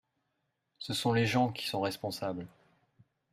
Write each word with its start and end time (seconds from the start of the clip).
Ce 0.79 0.95
sont 0.95 1.13
les 1.13 1.27
gens 1.27 1.51
qui 1.51 1.67
sont 1.67 1.79
responsables. 1.79 2.47